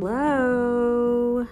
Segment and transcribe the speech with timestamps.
[0.00, 1.44] Hello.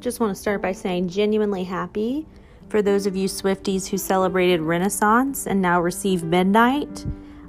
[0.00, 2.26] Just want to start by saying genuinely happy
[2.68, 7.06] for those of you Swifties who celebrated Renaissance and now receive Midnight.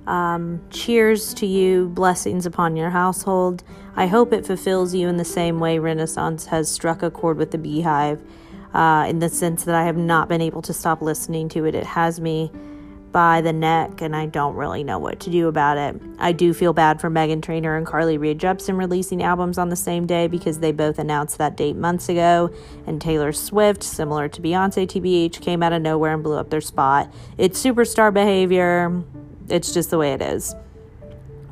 [0.08, 3.66] Um, cheers to you, blessings upon your household.
[3.98, 7.52] I hope it fulfills you in the same way Renaissance has struck a chord with
[7.52, 8.22] the BeyHive,
[8.74, 11.76] uh, in the sense that I have not been able to stop listening to it.
[11.76, 12.54] It has me
[13.12, 16.02] by the neck, and I don't really know what to do about it.
[16.20, 19.76] I do feel bad for Meghan Trainor and Carly Rae Jepsen releasing albums on the
[19.76, 22.50] same day because they both announced that date months ago,
[22.88, 26.62] and Taylor Swift, similar to Beyonce TBH, came out of nowhere and blew up their
[26.62, 27.12] spot.
[27.38, 29.04] It's superstar behavior.
[29.50, 30.56] It's just the way it is.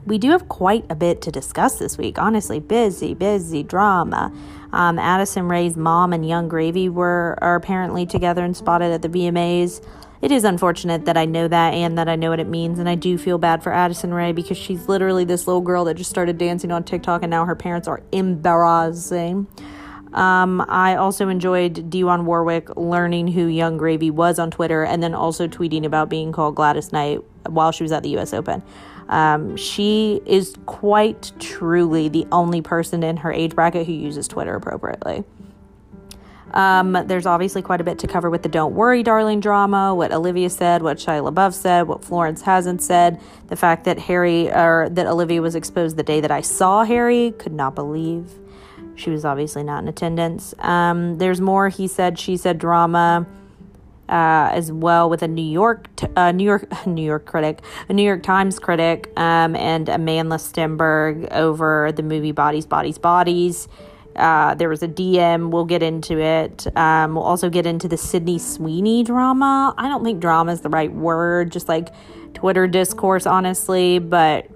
[0.05, 2.17] We do have quite a bit to discuss this week.
[2.17, 4.33] Honestly, busy, busy drama.
[4.71, 9.09] Um, Addison Rae's mom and Yung Gravy were are apparently together and spotted at the
[9.09, 9.83] VMAs
[10.21, 12.79] it is unfortunate that I know that and that I know what it means.
[12.79, 15.95] And I do feel bad for Addison Rae because she's literally this little girl that
[15.95, 19.47] just started dancing on TikTok and now her parents are embarrassing.
[20.13, 25.13] Um, I also enjoyed Dionne Warwick learning who Yung Gravy was on Twitter and then
[25.13, 28.63] also tweeting about being called Gladys Knight while she was at the US Open.
[29.07, 34.55] Um, she is quite truly the only person in her age bracket who uses Twitter
[34.55, 35.23] appropriately.
[36.53, 40.11] Um, there's obviously quite a bit to cover with the Don't Worry, Darling drama, what
[40.11, 44.87] Olivia said, what Shia LaBeouf said, what Florence hasn't said, the fact that Harry or
[44.91, 48.33] that Olivia was exposed the day that I saw Harry, could not believe.
[48.95, 50.53] She was obviously not in attendance.
[50.59, 53.25] Um, there's more he said, she said drama.
[54.07, 57.93] Uh, as well with a New York, t- uh, New York, New York critic, a
[57.93, 63.67] New York Times critic, um, and Amandla Stenberg over the movie Bodies, Bodies, Bodies.
[64.19, 65.49] Uh, there was a DM.
[65.51, 66.67] We'll get into it.
[66.77, 69.73] Um, we'll also get into the Sydney Sweeney drama.
[69.77, 71.89] I don't think drama is the right word, just like
[72.33, 74.47] Twitter discourse, honestly, but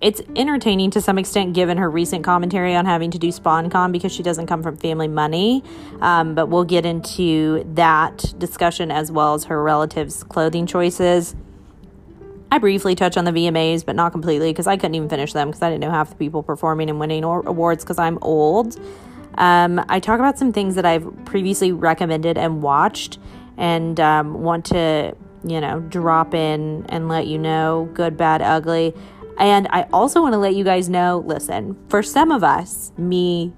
[0.00, 4.12] it's entertaining to some extent given her recent commentary on having to do SponCon because
[4.12, 5.64] she doesn't come from family money.
[6.00, 11.34] Um, but we'll get into that discussion as well as her relatives' clothing choices.
[12.50, 15.48] I briefly touch on the VMAs, but not completely because I couldn't even finish them
[15.48, 18.78] because I didn't know half the people performing and winning or- awards because I'm old.
[19.38, 23.18] Um, I talk about some things that I've previously recommended and watched
[23.56, 28.94] and um, want to, you know, drop in and let you know good, bad, ugly.
[29.38, 33.52] And I also want to let you guys know listen, for some of us, me,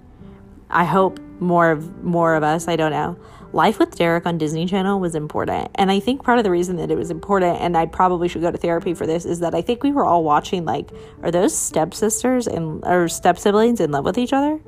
[0.69, 3.19] I hope more of more of us, I don't know.
[3.53, 5.71] Life with Derek on Disney Channel was important.
[5.75, 8.43] And I think part of the reason that it was important, and I probably should
[8.43, 10.91] go to therapy for this, is that I think we were all watching like,
[11.23, 14.61] are those stepsisters and or step siblings in love with each other?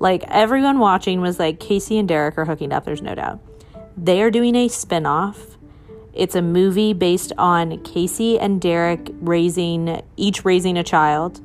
[0.00, 3.38] Like everyone watching was like Casey and Derek are hooking up, there's no doubt.
[3.96, 5.58] They are doing a spin-off.
[6.14, 11.40] It's a movie based on Casey and Derek raising each raising a child.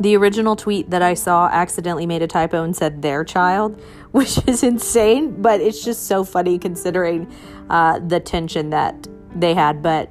[0.00, 3.80] The original tweet that I saw accidentally made a typo and said their child,
[4.10, 7.32] which is insane, but it's just so funny considering
[7.70, 9.06] uh, the tension that
[9.36, 9.82] they had.
[9.82, 10.10] But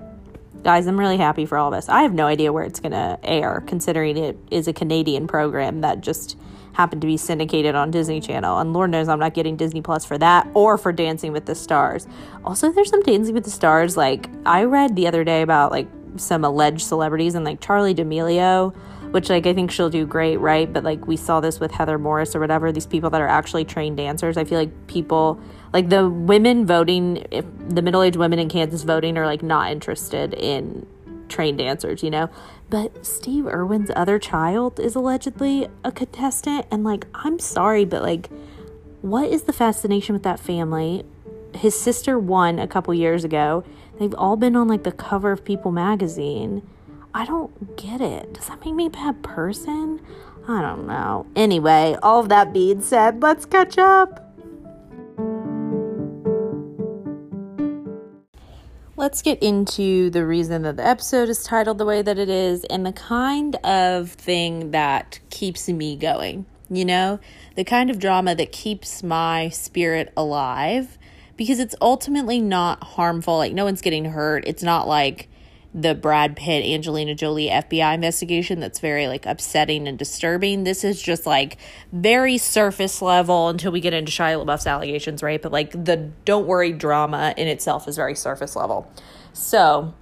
[0.64, 1.90] guys, I'm really happy for all of us.
[1.90, 5.82] I have no idea where it's going to air, considering it is a Canadian program
[5.82, 6.38] that just
[6.82, 8.58] happened to be syndicated on Disney Channel.
[8.58, 11.54] And Lord knows I'm not getting Disney Plus for that or for Dancing with the
[11.54, 12.08] Stars.
[12.44, 13.96] Also, there's some Dancing with the Stars.
[13.96, 15.88] Like, I read the other day about like
[16.18, 18.76] some alleged celebrities and like Charli D'Amelio,
[19.12, 20.72] which like I think she'll do great, right?
[20.72, 23.66] But like we saw this with Heather Morris or whatever, these people that are actually
[23.66, 24.38] trained dancers.
[24.38, 25.40] I feel like people
[25.74, 29.72] like the women voting, if the middle aged women in Kansas voting are like not
[29.72, 30.86] interested in
[31.30, 32.30] trained dancers, you know?
[32.72, 36.66] But Steve Irwin's other child is allegedly a contestant.
[36.72, 38.30] And, like, I'm sorry, but, like,
[39.02, 41.04] what is the fascination with that family?
[41.54, 43.66] His sister won a couple years ago.
[44.00, 46.62] They've all been on, like, the cover of People magazine.
[47.14, 48.34] I don't get it.
[48.34, 50.00] Does that make me a bad person?
[50.48, 51.28] I don't know.
[51.36, 54.31] Anyway, all of that being said, let's catch up.
[59.02, 62.64] Let's get into the reason that the episode is titled the way that it is
[62.66, 66.46] and the kind of thing that keeps me going.
[66.70, 67.20] You know,
[67.56, 71.00] the kind of drama that keeps my spirit alive
[71.36, 73.38] because it's ultimately not harmful.
[73.38, 74.44] Like, no one's getting hurt.
[74.46, 75.28] It's not like
[75.74, 80.64] the Brad Pitt Angelina Jolie FBI investigation that's very like upsetting and disturbing.
[80.64, 81.58] This is just like
[81.94, 85.42] very surface level until we get into Shia LaBeouf's allegations, right?
[85.42, 88.92] But like the don't worry drama in itself is very surface level.
[89.34, 89.94] So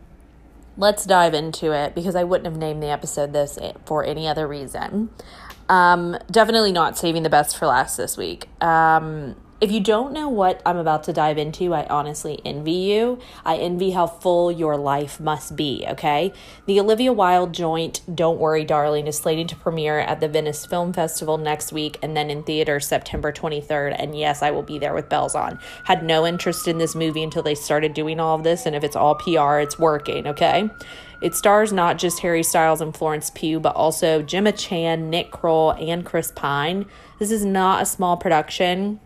[0.75, 4.47] let's dive into it because I wouldn't have named the episode this for any other
[4.47, 5.09] reason.
[5.67, 8.47] Um, definitely not saving the best for last this week.
[8.59, 13.19] Um, if you don't know what I'm about to dive into, I honestly envy you.
[13.43, 16.31] I envy how full your life must be, okay?
[16.65, 20.93] The Olivia Wilde joint, Don't Worry Darling, is slated to premiere at the Venice Film
[20.93, 23.95] Festival next week and then in theaters September 23rd.
[23.99, 25.59] And yes, I will be there with bells on.
[25.83, 28.65] Had no interest in this movie until they started doing all of this.
[28.65, 30.69] And if it's all PR, it's working, okay?
[31.21, 35.71] It stars not just Harry Styles and Florence Pugh, but also Gemma Chan, Nick Kroll,
[35.71, 36.85] and Chris Pine.
[37.19, 39.01] This is not a small production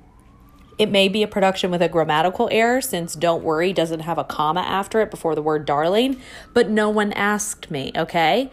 [0.78, 4.24] it may be a production with a grammatical error since Don't Worry doesn't have a
[4.24, 6.22] comma after it before the word darling,
[6.54, 8.52] but no one asked me, okay?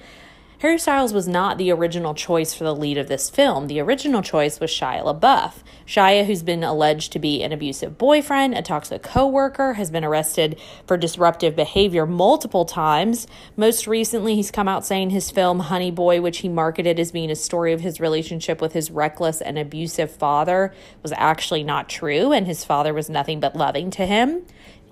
[0.60, 3.66] Harry Styles was not the original choice for the lead of this film.
[3.66, 5.62] The original choice was Shia LaBeouf.
[5.86, 10.60] Shia, who's been alleged to be an abusive boyfriend, a toxic coworker, has been arrested
[10.86, 13.26] for disruptive behavior multiple times.
[13.56, 17.30] Most recently, he's come out saying his film Honey Boy, which he marketed as being
[17.30, 22.32] a story of his relationship with his reckless and abusive father, was actually not true,
[22.32, 24.42] and his father was nothing but loving to him.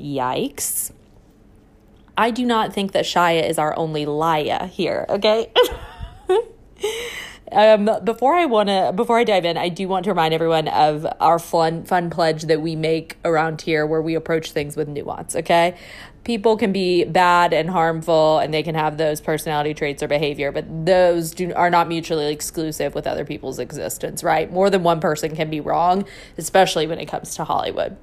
[0.00, 0.92] Yikes.
[2.18, 5.52] I do not think that Shia is our only liar here, okay?
[7.52, 10.66] um, before I want to, before I dive in, I do want to remind everyone
[10.66, 14.88] of our fun, fun pledge that we make around here where we approach things with
[14.88, 15.76] nuance, okay?
[16.24, 20.50] People can be bad and harmful and they can have those personality traits or behavior,
[20.50, 24.52] but those do, are not mutually exclusive with other people's existence, right?
[24.52, 26.04] More than one person can be wrong,
[26.36, 27.96] especially when it comes to Hollywood.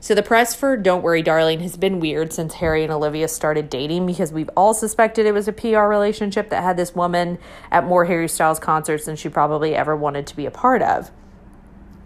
[0.00, 3.68] So the press for Don't Worry Darling has been weird since Harry and Olivia started
[3.68, 7.36] dating because we've all suspected it was a PR relationship that had this woman
[7.72, 11.10] at more Harry Styles concerts than she probably ever wanted to be a part of.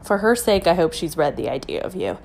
[0.02, 2.16] For her sake, I hope she's read The Idea of You.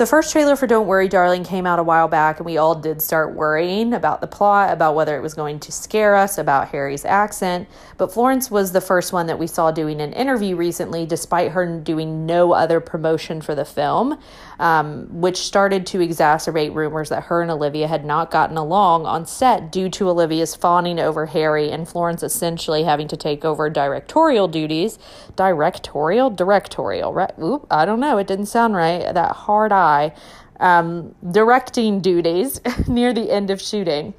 [0.00, 2.74] The first trailer for Don't Worry, Darling came out a while back, and we all
[2.74, 6.68] did start worrying about the plot, about whether it was going to scare us, about
[6.68, 7.68] Harry's accent.
[7.98, 11.78] But Florence was the first one that we saw doing an interview recently, despite her
[11.80, 14.18] doing no other promotion for the film
[14.60, 19.24] um, which started to exacerbate rumors that her and Olivia had not gotten along on
[19.24, 24.48] set due to Olivia's fawning over Harry and Florence essentially having to take over directorial
[24.48, 24.98] duties.
[25.34, 26.28] Directorial?
[26.28, 27.32] Directorial, right?
[27.42, 28.18] Oop, I don't know.
[28.18, 29.12] It didn't sound right.
[29.14, 30.12] That hard eye.
[30.60, 34.12] Um, directing duties near the end of shooting.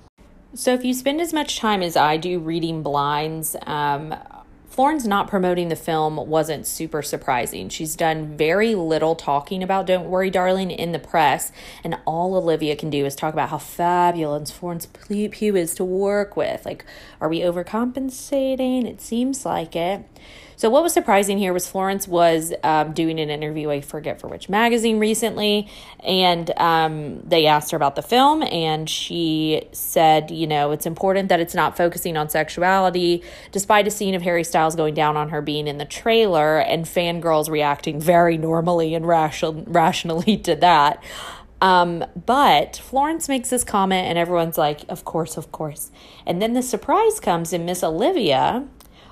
[0.56, 4.16] So, if you spend as much time as I do reading blinds, um,
[4.82, 7.70] Florence not promoting the film wasn't super surprising.
[7.70, 11.52] She's done very little talking about Don't Worry, Darling in the press,
[11.84, 16.36] and all Olivia can do is talk about how fabulous Florence Pugh is to work
[16.36, 16.66] with.
[16.66, 16.84] Like,
[17.20, 18.86] are we overcompensating?
[18.86, 20.04] It seems like it.
[20.62, 24.28] So, what was surprising here was Florence was um, doing an interview, I forget for
[24.28, 25.68] which magazine recently,
[26.04, 31.30] and um, they asked her about the film, and she said, you know, it's important
[31.30, 35.30] that it's not focusing on sexuality, despite a scene of Harry Styles going down on
[35.30, 41.04] her being in the trailer, and fangirls reacting very normally and ration- rationally to that.
[41.60, 45.90] Um, but Florence makes this comment, and everyone's like, of course, of course.
[46.24, 48.68] And then the surprise comes in Miss Olivia,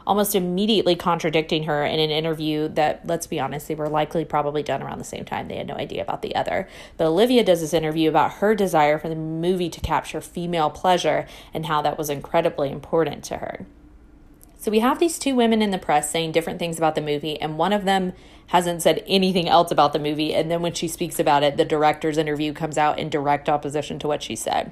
[0.10, 4.64] almost immediately contradicting her in an interview that, let's be honest, they were likely probably
[4.64, 5.48] done around the same time.
[5.48, 6.68] They had no idea about the other.
[6.98, 11.28] But Olivia does this interview about her desire for the movie to capture female pleasure
[11.54, 13.68] and how that was incredibly important to her.
[14.58, 17.40] So we have these two women in the press saying different things about the movie,
[17.40, 18.14] and one of them
[18.48, 20.34] hasn't said anything else about the movie.
[20.34, 24.00] And then when she speaks about it, the director's interview comes out in direct opposition
[24.00, 24.72] to what she said.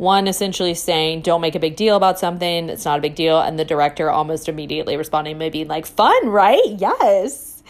[0.00, 3.38] One essentially saying, don't make a big deal about something, it's not a big deal.
[3.38, 6.64] And the director almost immediately responding being like, fun, right?
[6.64, 7.62] Yes.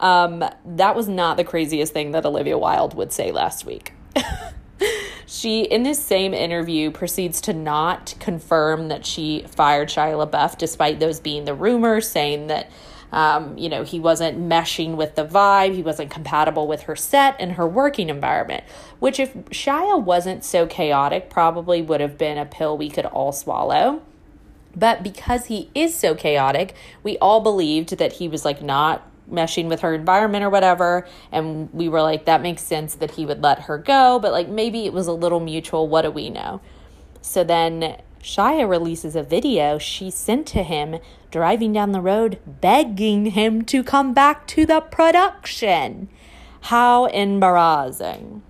[0.00, 3.92] Um, that was not the craziest thing that Olivia Wilde would say last week.
[5.26, 10.98] she, in this same interview, proceeds to not confirm that she fired Shia LaBeouf, despite
[10.98, 12.68] those being the rumors, saying that
[13.12, 17.36] um, you know, he wasn't meshing with the vibe, he wasn't compatible with her set
[17.38, 18.64] and her working environment.
[18.98, 23.32] Which, if Shia wasn't so chaotic, probably would have been a pill we could all
[23.32, 24.02] swallow.
[24.76, 29.68] But because he is so chaotic, we all believed that he was like not meshing
[29.68, 31.06] with her environment or whatever.
[31.32, 34.18] And we were like, that makes sense that he would let her go.
[34.18, 35.88] But like maybe it was a little mutual.
[35.88, 36.60] What do we know?
[37.20, 40.98] So then Shia releases a video she sent to him
[41.30, 46.10] driving down the road, begging him to come back to the production.
[46.60, 48.42] How embarrassing.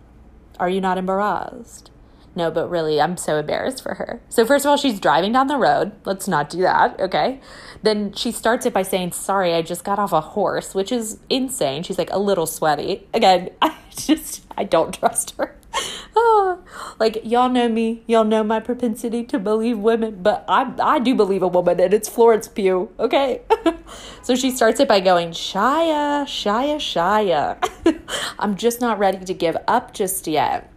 [0.59, 1.93] Are you not embarrassed?
[2.35, 4.21] No, but really, I'm so embarrassed for her.
[4.29, 5.93] So, first of all, she's driving down the road.
[6.05, 7.41] Let's not do that, okay?
[7.85, 11.21] Then she starts it by saying, Sorry, I just got off a horse, which is
[11.31, 11.85] insane.
[11.85, 13.07] She's like a little sweaty.
[13.15, 15.58] Again, I just, I don't trust her.
[16.99, 21.15] like y'all know me, y'all know my propensity to believe women, but I I do
[21.15, 22.91] believe a woman, and it's Florence Pugh.
[22.99, 23.43] Okay,
[24.23, 28.01] so she starts it by going Shia, Shia, Shia.
[28.39, 30.73] I'm just not ready to give up just yet.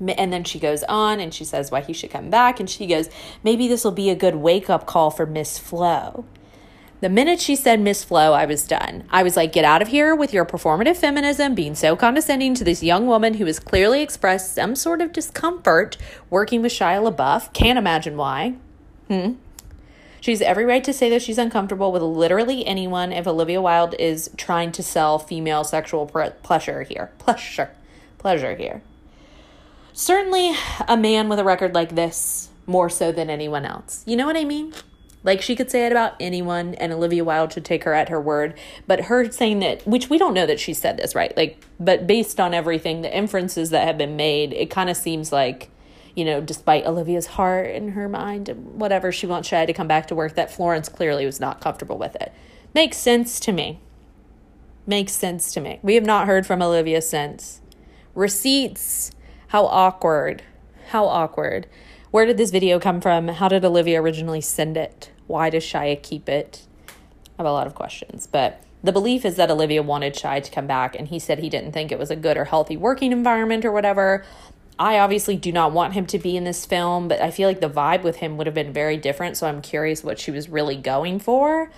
[0.00, 2.60] And then she goes on and she says why he should come back.
[2.60, 3.10] And she goes,
[3.42, 6.24] maybe this will be a good wake up call for Miss Flo.
[7.00, 9.04] The minute she said Miss Flo, I was done.
[9.08, 12.64] I was like, get out of here with your performative feminism, being so condescending to
[12.64, 15.96] this young woman who has clearly expressed some sort of discomfort
[16.28, 17.52] working with Shia LaBeouf.
[17.52, 18.56] Can't imagine why.
[19.06, 19.34] Hmm.
[20.20, 24.30] She's every right to say that she's uncomfortable with literally anyone if Olivia Wilde is
[24.36, 26.06] trying to sell female sexual
[26.42, 27.12] pleasure here.
[27.18, 27.70] Pleasure.
[28.18, 28.82] Pleasure here.
[29.92, 30.56] Certainly
[30.88, 34.02] a man with a record like this more so than anyone else.
[34.06, 34.74] You know what I mean?
[35.24, 38.20] Like she could say it about anyone, and Olivia Wilde should take her at her
[38.20, 38.58] word.
[38.86, 41.36] But her saying that, which we don't know that she said this, right?
[41.36, 45.32] Like, but based on everything, the inferences that have been made, it kind of seems
[45.32, 45.70] like,
[46.14, 49.88] you know, despite Olivia's heart and her mind and whatever, she wants Shia to come
[49.88, 52.32] back to work, that Florence clearly was not comfortable with it.
[52.74, 53.80] Makes sense to me.
[54.86, 55.80] Makes sense to me.
[55.82, 57.60] We have not heard from Olivia since.
[58.14, 59.10] Receipts.
[59.48, 60.42] How awkward.
[60.88, 61.66] How awkward.
[62.10, 63.28] Where did this video come from?
[63.28, 65.10] How did Olivia originally send it?
[65.26, 66.66] Why does Shia keep it?
[66.88, 70.50] I have a lot of questions, but the belief is that Olivia wanted Shia to
[70.50, 73.12] come back, and he said he didn't think it was a good or healthy working
[73.12, 74.24] environment or whatever.
[74.78, 77.60] I obviously do not want him to be in this film, but I feel like
[77.60, 80.48] the vibe with him would have been very different, so I'm curious what she was
[80.48, 81.70] really going for.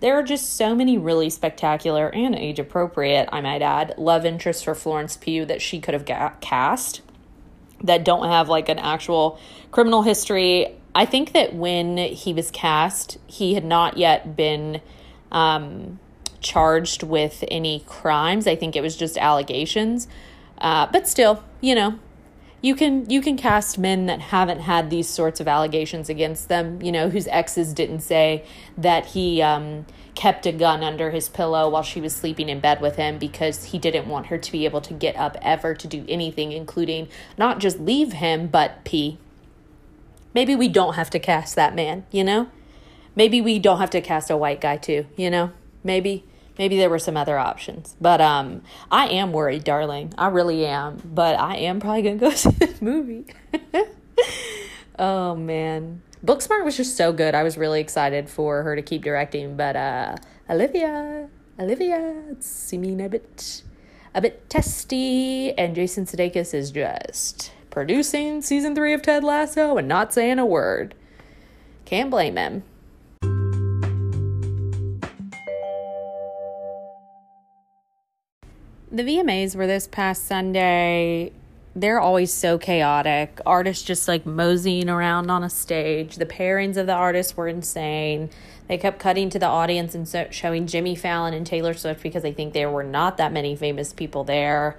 [0.00, 4.62] There are just so many really spectacular and age appropriate, I might add, love interests
[4.62, 7.00] for Florence Pugh that she could have ga- cast
[7.82, 9.38] that don't have like an actual
[9.70, 10.74] criminal history.
[10.94, 14.80] I think that when he was cast, he had not yet been
[15.30, 15.98] um,
[16.40, 18.46] charged with any crimes.
[18.46, 20.08] I think it was just allegations.
[20.58, 21.98] Uh, but still, you know,
[22.62, 26.82] you can you can cast men that haven't had these sorts of allegations against them.
[26.82, 28.44] You know, whose exes didn't say
[28.76, 32.80] that he um, kept a gun under his pillow while she was sleeping in bed
[32.80, 35.86] with him because he didn't want her to be able to get up ever to
[35.86, 39.18] do anything, including not just leave him, but pee.
[40.34, 42.48] Maybe we don't have to cast that man, you know?
[43.16, 45.52] Maybe we don't have to cast a white guy too, you know?
[45.82, 46.24] Maybe
[46.58, 47.96] maybe there were some other options.
[48.00, 50.12] But um I am worried, darling.
[50.16, 51.00] I really am.
[51.04, 53.26] But I am probably gonna go see this movie.
[54.98, 56.02] oh man.
[56.24, 57.34] Booksmart was just so good.
[57.34, 60.16] I was really excited for her to keep directing, but uh
[60.48, 61.28] Olivia,
[61.58, 62.76] Olivia, it's a
[63.08, 63.62] bit
[64.14, 69.86] a bit testy, and Jason Sudeikis is just producing season three of Ted Lasso and
[69.86, 70.94] not saying a word.
[71.84, 72.64] Can't blame him.
[78.92, 81.32] The VMAs were this past Sunday
[81.74, 83.40] they're always so chaotic.
[83.46, 86.16] Artists just like moseying around on a stage.
[86.16, 88.30] The pairings of the artists were insane.
[88.66, 92.24] They kept cutting to the audience and so showing Jimmy Fallon and Taylor Swift because
[92.24, 94.76] I think there were not that many famous people there.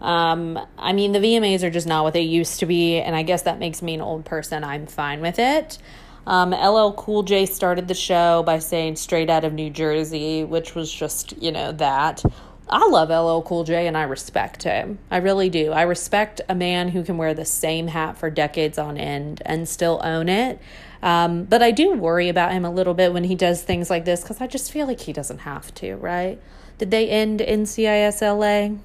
[0.00, 3.22] Um, I mean, the VMAs are just not what they used to be, and I
[3.22, 4.62] guess that makes me an old person.
[4.62, 5.78] I'm fine with it.
[6.26, 10.74] Um, LL Cool J started the show by saying straight out of New Jersey, which
[10.74, 12.22] was just, you know, that.
[12.68, 14.98] I love LL Cool J and I respect him.
[15.10, 15.72] I really do.
[15.72, 19.68] I respect a man who can wear the same hat for decades on end and
[19.68, 20.60] still own it.
[21.02, 24.04] Um, but I do worry about him a little bit when he does things like
[24.04, 26.40] this because I just feel like he doesn't have to, right?
[26.78, 28.76] Did they end NCIS LA?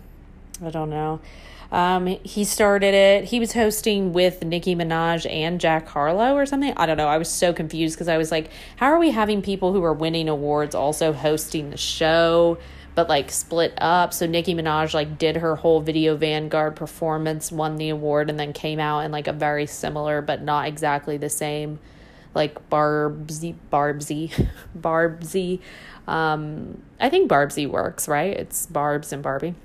[0.65, 1.19] I don't know.
[1.71, 3.23] Um, he started it.
[3.25, 6.73] He was hosting with Nicki Minaj and Jack Harlow or something.
[6.75, 7.07] I don't know.
[7.07, 9.93] I was so confused because I was like, how are we having people who are
[9.93, 12.57] winning awards also hosting the show?
[12.95, 14.13] But like split up.
[14.13, 18.53] So Nicki Minaj like did her whole Video Vanguard performance, won the award, and then
[18.53, 21.79] came out in like a very similar but not exactly the same,
[22.33, 25.59] like Barbsy, Barbsy, Barbsy.
[26.07, 28.35] Um, I think Barbsy works, right?
[28.35, 29.55] It's Barbs and Barbie.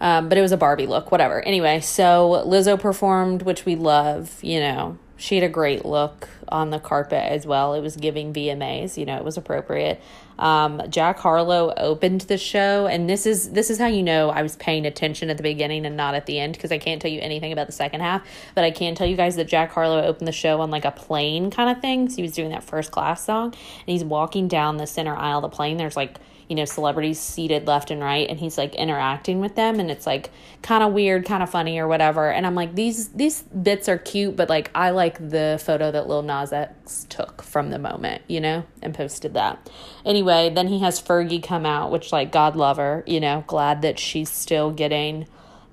[0.00, 1.42] Um, but it was a Barbie look, whatever.
[1.42, 4.96] Anyway, so Lizzo performed, which we love, you know.
[5.16, 7.74] She had a great look on the carpet as well.
[7.74, 10.00] It was giving VMAs, you know, it was appropriate.
[10.38, 14.42] Um, Jack Harlow opened the show, and this is this is how you know I
[14.42, 17.10] was paying attention at the beginning and not at the end because I can't tell
[17.10, 20.02] you anything about the second half, but I can tell you guys that Jack Harlow
[20.02, 22.08] opened the show on like a plane kind of thing.
[22.08, 23.54] So he was doing that first class song, and
[23.86, 25.76] he's walking down the center aisle of the plane.
[25.76, 26.18] There's like
[26.48, 30.06] you know, celebrities seated left and right and he's like interacting with them and it's
[30.06, 30.30] like
[30.62, 32.30] kind of weird, kind of funny or whatever.
[32.30, 36.08] And I'm like, these these bits are cute, but like I like the photo that
[36.08, 39.70] Lil Nas X took from the moment, you know, and posted that.
[40.04, 43.82] Anyway, then he has Fergie come out, which like God love her, you know, glad
[43.82, 45.26] that she's still getting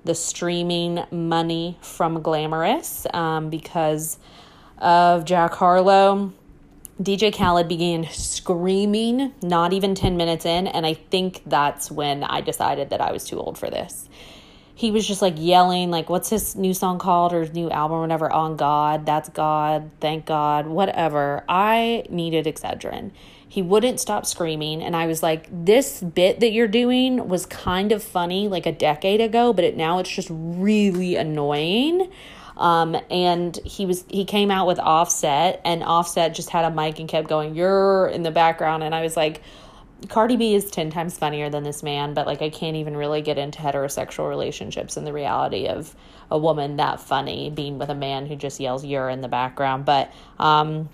[0.04, 4.18] the streaming money from Glamorous um, because
[4.78, 6.32] of Jack Harlow.
[7.00, 12.40] DJ Khaled began screaming, not even 10 minutes in, and I think that's when I
[12.40, 14.08] decided that I was too old for this.
[14.74, 17.98] He was just like yelling, like, what's his new song called or his new album
[17.98, 18.32] or whatever?
[18.32, 21.44] On God, that's God, thank God, whatever.
[21.48, 23.10] I needed Excedrin.
[23.46, 27.92] He wouldn't stop screaming, and I was like, this bit that you're doing was kind
[27.92, 32.10] of funny like a decade ago, but it now it's just really annoying.
[32.56, 36.98] Um, and he was he came out with Offset, and Offset just had a mic
[36.98, 39.42] and kept going, "You're in the background," and I was like.
[40.10, 43.22] Cardi B is 10 times funnier than this man, but like I can't even really
[43.22, 45.96] get into heterosexual relationships and the reality of
[46.30, 49.86] a woman that funny being with a man who just yells you're in the background.
[49.86, 50.90] But um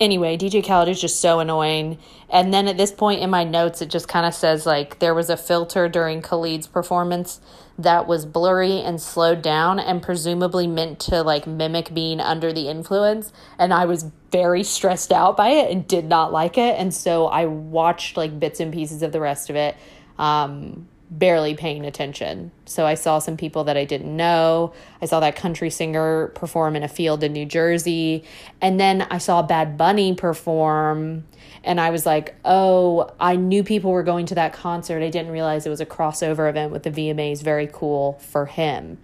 [0.00, 1.98] anyway, DJ Khaled is just so annoying.
[2.30, 5.14] And then at this point in my notes, it just kind of says like there
[5.14, 7.40] was a filter during Khalid's performance
[7.78, 12.68] that was blurry and slowed down and presumably meant to like mimic being under the
[12.68, 13.32] influence.
[13.58, 16.78] And I was very stressed out by it and did not like it.
[16.78, 19.76] And so I watched like bits and pieces of the rest of it.
[20.18, 22.50] Um, barely paying attention.
[22.66, 24.74] So I saw some people that I didn't know.
[25.00, 28.24] I saw that country singer perform in a field in New Jersey.
[28.60, 31.24] And then I saw Bad Bunny perform.
[31.64, 35.02] And I was like, oh, I knew people were going to that concert.
[35.02, 37.42] I didn't realize it was a crossover event with the VMAs.
[37.42, 38.98] Very cool for him.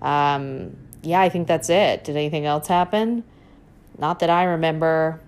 [0.00, 2.04] Um, yeah, I think that's it.
[2.04, 3.24] Did anything else happen?
[3.98, 5.20] Not that I remember.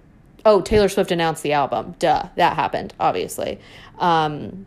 [0.45, 1.95] Oh, Taylor Swift announced the album.
[1.99, 3.59] Duh, that happened, obviously.
[3.99, 4.66] Um,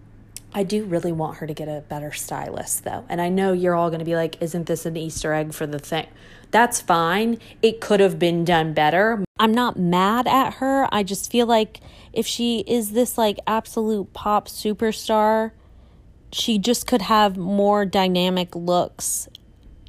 [0.53, 3.05] I do really want her to get a better stylist, though.
[3.09, 5.67] And I know you're all going to be like, isn't this an Easter egg for
[5.67, 6.07] the thing?
[6.51, 7.37] That's fine.
[7.61, 9.23] It could have been done better.
[9.37, 10.87] I'm not mad at her.
[10.91, 11.81] I just feel like
[12.13, 15.51] if she is this like absolute pop superstar,
[16.31, 19.27] she just could have more dynamic looks.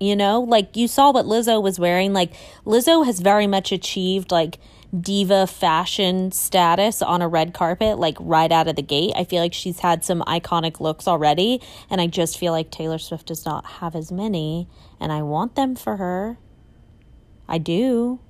[0.00, 2.12] You know, like you saw what Lizzo was wearing.
[2.12, 2.32] Like,
[2.64, 4.58] Lizzo has very much achieved like
[4.98, 9.12] diva fashion status on a red carpet, like right out of the gate.
[9.14, 12.98] I feel like she's had some iconic looks already, and I just feel like Taylor
[12.98, 14.68] Swift does not have as many,
[14.98, 16.38] and I want them for her.
[17.48, 18.20] I do.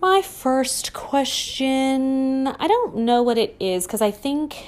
[0.00, 4.66] My first question, I don't know what it is because I think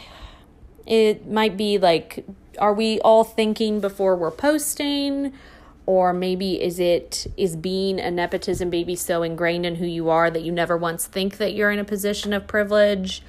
[0.85, 2.25] it might be like
[2.59, 5.33] are we all thinking before we're posting?
[5.87, 10.31] Or maybe is it is being a nepotism baby so ingrained in who you are
[10.31, 13.23] that you never once think that you're in a position of privilege?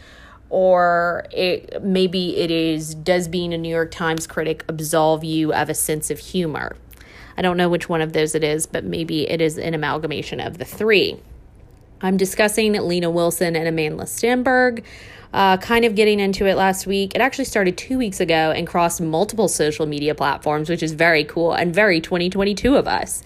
[0.49, 5.69] Or it maybe it is does being a New York Times critic absolve you of
[5.69, 6.75] a sense of humor?
[7.37, 10.41] I don't know which one of those it is, but maybe it is an amalgamation
[10.41, 11.17] of the three.
[12.01, 14.83] I'm discussing Lena Wilson and Amandla Stenberg
[15.33, 17.15] uh, kind of getting into it last week.
[17.15, 21.23] It actually started two weeks ago and crossed multiple social media platforms, which is very
[21.23, 23.23] cool and very 2022 of us.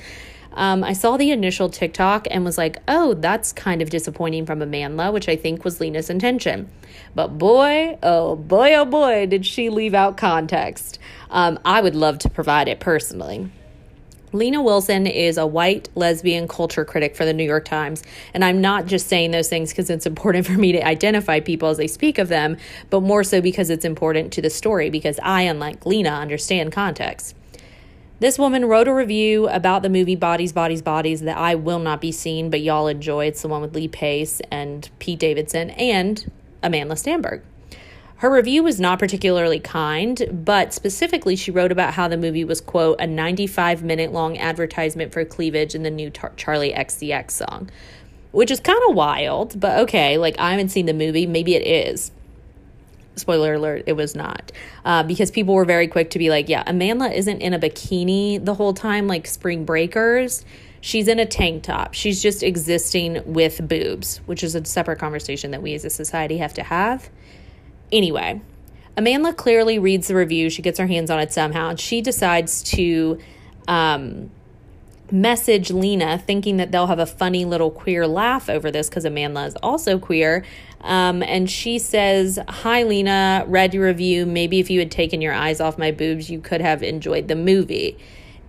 [0.55, 4.59] Um, I saw the initial TikTok and was like, oh, that's kind of disappointing from
[4.59, 6.69] Amandla, which I think was Lena's intention.
[7.15, 10.99] But boy, oh boy, oh boy, did she leave out context.
[11.31, 13.51] Um, I would love to provide it personally.
[14.33, 18.01] Lena Wilson is a white lesbian culture critic for the New York Times.
[18.33, 21.69] And I'm not just saying those things because it's important for me to identify people
[21.69, 22.57] as they speak of them,
[22.89, 27.35] but more so because it's important to the story because I, unlike Lena, understand context.
[28.19, 32.01] This woman wrote a review about the movie Bodies, Bodies, Bodies that I will not
[32.01, 33.25] be seeing, but y'all enjoy.
[33.25, 36.31] It's the one with Lee Pace and Pete Davidson and
[36.63, 37.43] Amandla Stenberg.
[38.23, 42.62] Her review was not particularly kind, but specifically, she wrote about how the movie was,
[42.62, 47.69] quote, a 95 minute long advertisement for cleavage in the new Tar- Charli XCX song,
[48.31, 51.27] which is kind of wild, but okay, like I haven't seen the movie.
[51.27, 52.13] Maybe it is.
[53.17, 54.53] Spoiler alert, it was not.
[54.86, 58.43] Uh, because people were very quick to be like, yeah, Amandla isn't in a bikini
[58.43, 60.45] the whole time, like Spring Breakers.
[60.79, 61.93] She's in a tank top.
[61.93, 66.38] She's just existing with boobs, which is a separate conversation that we as a society
[66.38, 67.09] have to have.
[67.93, 68.41] Anyway,
[68.97, 70.49] Amanda clearly reads the review.
[70.49, 73.19] She gets her hands on it somehow, and she decides to
[73.67, 74.32] um,
[75.12, 79.45] message Lena, thinking that they'll have a funny little queer laugh over this because Amanda
[79.45, 80.43] is also queer.
[80.82, 84.25] Um, and she says, Hi, Lena, read your review.
[84.25, 87.36] Maybe if you had taken your eyes off my boobs, you could have enjoyed the
[87.36, 87.97] movie.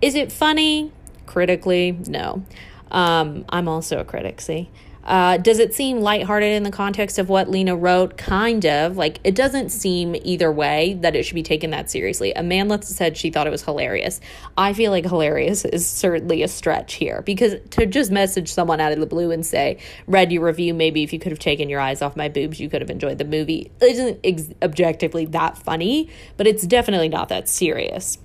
[0.01, 0.91] Is it funny?
[1.27, 2.43] Critically, no.
[2.91, 4.69] Um, I'm also a critic, see?
[5.05, 8.17] Uh, does it seem lighthearted in the context of what Lena wrote?
[8.17, 8.97] Kind of.
[8.97, 12.33] Like, it doesn't seem either way that it should be taken that seriously.
[12.33, 14.19] Amanda said she thought it was hilarious.
[14.57, 18.91] I feel like hilarious is certainly a stretch here because to just message someone out
[18.91, 21.79] of the blue and say, read your review, maybe if you could have taken your
[21.79, 26.09] eyes off my boobs, you could have enjoyed the movie, isn't ex- objectively that funny,
[26.37, 28.17] but it's definitely not that serious.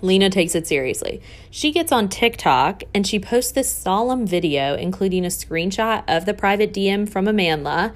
[0.00, 1.20] Lena takes it seriously.
[1.50, 6.34] She gets on TikTok and she posts this solemn video, including a screenshot of the
[6.34, 7.92] private DM from Amanda.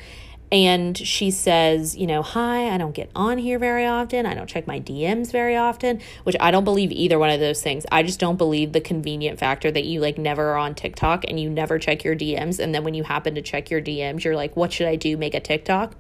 [0.51, 4.27] And she says, you know, hi, I don't get on here very often.
[4.27, 7.63] I don't check my DMs very often, which I don't believe either one of those
[7.63, 7.87] things.
[7.91, 11.41] I just don't believe the convenient factor that you like never are on TikTok and
[11.41, 12.59] you never check your DMs.
[12.59, 15.17] And then when you happen to check your DMs, you're like, what should I do?
[15.17, 15.95] Make a TikTok?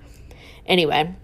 [0.67, 1.15] Anyway,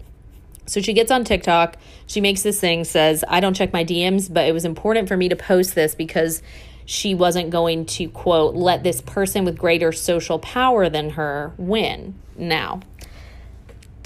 [0.69, 1.77] so she gets on TikTok.
[2.05, 5.17] She makes this thing, says, I don't check my DMs, but it was important for
[5.17, 6.43] me to post this because
[6.85, 12.15] she wasn't going to, quote, let this person with greater social power than her win.
[12.37, 12.81] Now,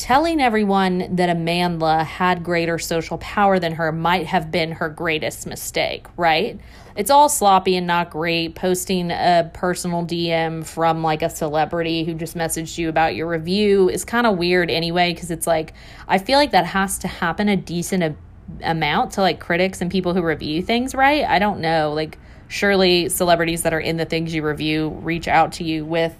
[0.03, 5.47] telling everyone that Amanda had greater social power than her might have been her greatest
[5.47, 6.59] mistake, right?
[6.97, 8.53] It's all sloppy and not great.
[8.53, 13.87] Posting a personal DM from like a celebrity who just messaged you about your review
[13.87, 15.71] is kind of weird anyway, because it's like,
[16.05, 18.15] I feel like that has to happen a decent a-
[18.61, 21.23] amount to like critics and people who review things, right?
[21.23, 21.93] I don't know.
[21.93, 22.17] Like,
[22.49, 26.13] surely celebrities that are in the things you review reach out to you with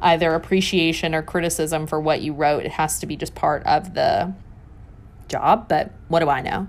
[0.00, 2.64] either appreciation or criticism for what you wrote.
[2.64, 4.32] It has to be just part of the
[5.28, 6.68] job, but what do I know?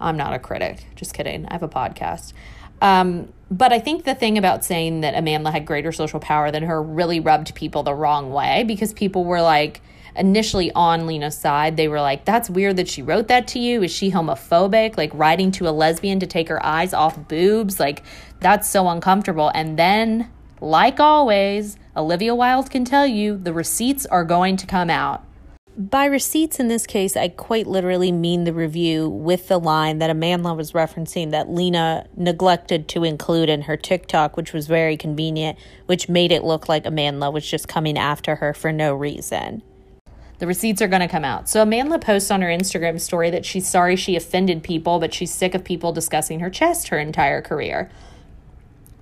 [0.00, 0.86] I'm not a critic.
[0.94, 1.46] Just kidding.
[1.46, 2.32] I have a podcast.
[2.80, 6.62] Um, but I think the thing about saying that Amanda had greater social power than
[6.64, 9.80] her really rubbed people the wrong way because people were like,
[10.16, 13.82] initially on Lena's side, they were like, that's weird that she wrote that to you.
[13.82, 14.96] Is she homophobic?
[14.96, 17.80] Like writing to a lesbian to take her eyes off boobs?
[17.80, 18.02] Like,
[18.40, 19.50] that's so uncomfortable.
[19.54, 24.90] And then, like always, Olivia Wilde can tell you the receipts are going to come
[24.90, 25.24] out.
[25.76, 30.10] By receipts in this case, I quite literally mean the review with the line that
[30.10, 35.56] Amanda was referencing that Lena neglected to include in her TikTok, which was very convenient,
[35.86, 39.62] which made it look like Amanda was just coming after her for no reason.
[40.38, 41.48] The receipts are going to come out.
[41.48, 45.32] So Amanda posts on her Instagram story that she's sorry she offended people, but she's
[45.32, 47.88] sick of people discussing her chest her entire career.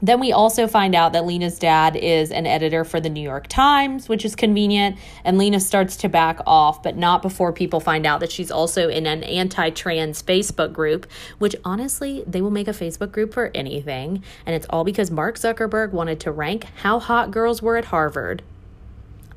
[0.06, 3.48] Then we also find out that Lena's dad is an editor for the New York
[3.48, 4.98] Times, which is convenient.
[5.24, 8.88] And Lena starts to back off, but not before people find out that she's also
[8.88, 13.50] in an anti trans Facebook group, which honestly, they will make a Facebook group for
[13.52, 14.22] anything.
[14.46, 18.44] And it's all because Mark Zuckerberg wanted to rank how hot girls were at Harvard.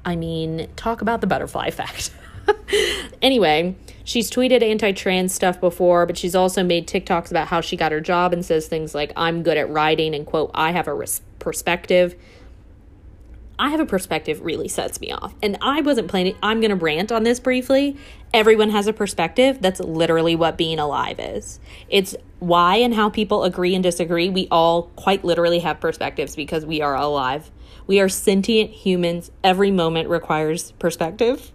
[0.05, 2.11] I mean, talk about the butterfly effect.
[3.23, 7.75] anyway, she's tweeted anti trans stuff before, but she's also made TikToks about how she
[7.75, 10.87] got her job and says things like, I'm good at writing and, quote, I have
[10.87, 12.15] a res- perspective.
[13.57, 15.35] I have a perspective really sets me off.
[15.43, 17.97] And I wasn't planning, I'm going to rant on this briefly.
[18.33, 19.61] Everyone has a perspective.
[19.61, 21.59] That's literally what being alive is.
[21.89, 24.29] It's why and how people agree and disagree.
[24.29, 27.51] We all quite literally have perspectives because we are alive.
[27.85, 29.29] We are sentient humans.
[29.43, 31.51] Every moment requires perspective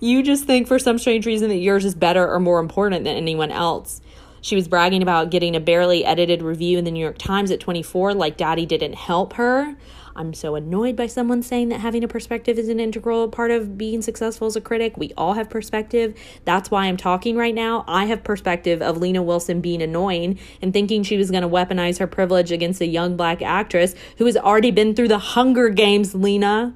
[0.00, 3.16] you just think for some strange reason that yours is better or more important than
[3.16, 4.00] anyone else.
[4.40, 7.60] She was bragging about getting a barely edited review in the New York Times at
[7.60, 9.76] 24, like daddy didn't help her.
[10.18, 13.78] I'm so annoyed by someone saying that having a perspective is an integral part of
[13.78, 14.96] being successful as a critic.
[14.96, 16.18] We all have perspective.
[16.44, 17.84] That's why I'm talking right now.
[17.86, 22.00] I have perspective of Lena Wilson being annoying and thinking she was going to weaponize
[22.00, 26.16] her privilege against a young black actress who has already been through the Hunger Games,
[26.16, 26.74] Lena.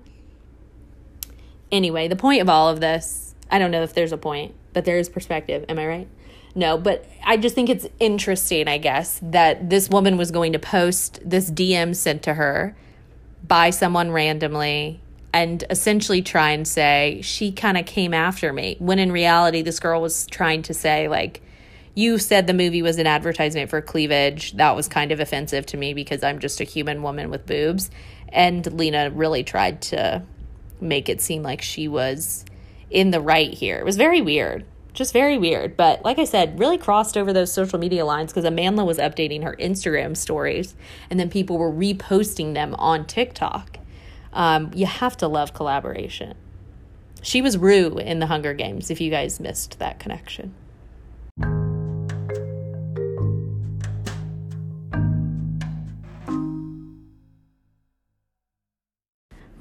[1.73, 4.85] Anyway, the point of all of this, I don't know if there's a point, but
[4.85, 5.65] there is perspective.
[5.69, 6.09] Am I right?
[6.55, 10.59] No, but I just think it's interesting, I guess, that this woman was going to
[10.59, 12.77] post this DM sent to her
[13.47, 15.01] by someone randomly
[15.33, 19.81] and essentially try and say she kind of came after me when in reality this
[19.81, 21.43] girl was trying to say like
[21.95, 25.77] you said the movie was an advertisement for cleavage that was kind of offensive to
[25.77, 27.91] me because i'm just a human woman with boobs
[28.29, 30.23] and lena really tried to
[30.83, 32.45] make it seem like she was
[32.91, 33.79] in the right here.
[33.79, 34.65] It was very weird.
[34.93, 35.77] Just very weird.
[35.77, 39.43] But like I said, really crossed over those social media lines because Amanda was updating
[39.43, 40.75] her Instagram stories
[41.09, 43.79] and then people were reposting them on TikTok.
[44.35, 46.35] Um, you have to love collaboration.
[47.23, 50.55] She was Rue in the Hunger Games, if you guys missed that connection.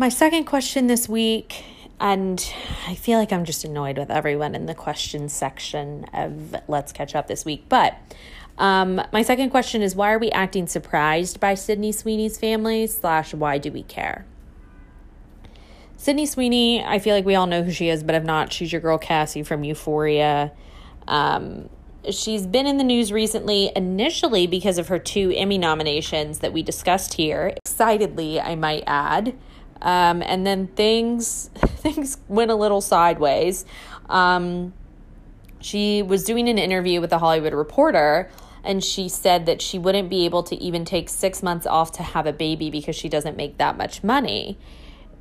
[0.02, 1.64] My second question this week,
[2.00, 2.44] and
[2.88, 7.14] I feel like I'm just annoyed with everyone in the question section of Let's Catch
[7.14, 8.00] Up this week, but
[8.58, 12.88] um, my second question is why are we acting surprised by Sydney Sweeney's family?
[12.88, 14.26] Slash, why do we care?
[15.98, 18.72] Sydney Sweeney, I feel like we all know who she is, but if not, she's
[18.72, 20.52] your girl Cassie from Euphoria.
[21.08, 21.70] Um,
[22.10, 26.64] she's been in the news recently, initially because of her two Emmy nominations that we
[26.64, 27.54] discussed here.
[27.64, 29.38] Excitedly, I might add.
[29.82, 33.66] Um, and then things things went a little sideways.
[34.10, 34.74] Um,
[35.60, 38.30] she was doing an interview with the Hollywood Reporter,
[38.64, 42.04] and she said that she wouldn't be able to even take six months off to
[42.04, 44.58] have a baby because she doesn't make that much money.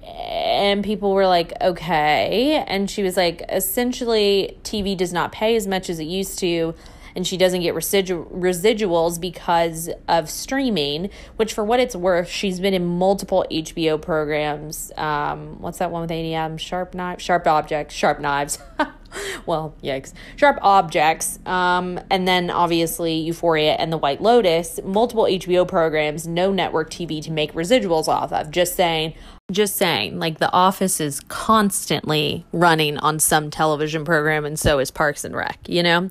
[0.03, 2.65] And people were like, okay.
[2.67, 6.75] And she was like, essentially, TV does not pay as much as it used to
[7.15, 12.61] and she doesn't get residu- residuals because of streaming, which for what it's worth, she's
[12.61, 14.93] been in multiple HBO programs.
[14.97, 16.61] Um, what's that one with Adams?
[16.61, 17.23] Sharp Knives?
[17.23, 17.95] Sharp Objects?
[17.95, 18.59] Sharp Knives.
[19.47, 20.13] well, yikes.
[20.37, 21.39] Sharp Objects.
[21.47, 27.23] Um, and then obviously Euphoria and The White Lotus, multiple HBO programs, no network TV
[27.25, 28.51] to make residuals off of.
[28.51, 29.15] Just saying,
[29.51, 34.91] just saying, like The Office is constantly running on some television program, and so is
[34.91, 36.11] Parks and Rec, you know?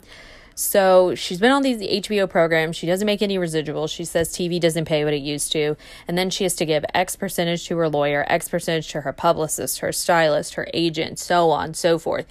[0.60, 2.76] So she's been on these HBO programs.
[2.76, 3.92] She doesn't make any residuals.
[3.92, 5.78] She says TV doesn't pay what it used to.
[6.06, 9.14] And then she has to give X percentage to her lawyer, X percentage to her
[9.14, 12.26] publicist, her stylist, her agent, so on, so forth.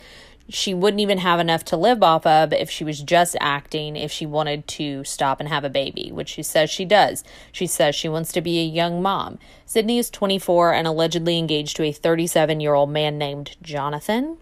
[0.51, 4.12] She wouldn't even have enough to live off of if she was just acting, if
[4.12, 7.25] she wanted to stop and have a baby, which she says she does.
[7.51, 9.38] She says she wants to be a young mom.
[9.64, 14.37] Sydney is 24 and allegedly engaged to a 37 year old man named Jonathan.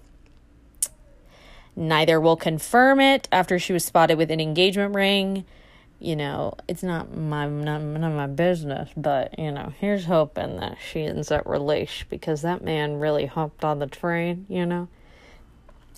[1.76, 5.44] Neither will confirm it after she was spotted with an engagement ring.
[5.98, 10.78] You know, it's not my not, of my business, but you know, here's hoping that
[10.80, 14.46] she ends up released because that man really hopped on the train.
[14.48, 14.88] You know,